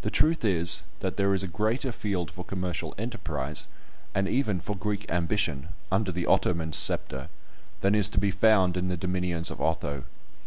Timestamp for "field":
1.92-2.30